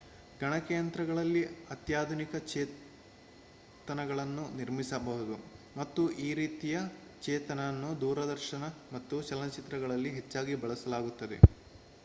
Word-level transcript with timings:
ಗಣಕಯಂತ್ರಗಳಲ್ಲಿ 0.39 1.41
ಅತ್ಯಾಧುನಿಕ 1.71 2.33
ಚೇತನಗಳನ್ನು 2.51 3.95
ನಿರ್ಮಿಸಬಹುದು 4.55 5.35
ಮತ್ತು 5.75 6.03
ಈ 6.21 6.33
ರೀತಿಯ 6.33 6.79
ಚೇತನ 7.23 7.67
ಅನ್ನು 7.67 7.91
ದೂರದರ್ಶನ 8.01 8.63
ಮತ್ತು 8.93 9.17
ಚಲನಚಿತ್ರಗಳಲ್ಲಿ 9.29 10.13
ಹೆಚ್ಚಾಗಿ 10.17 10.55
ಬಳಸಲಾಗುತ್ತಿದೆ 10.63 11.39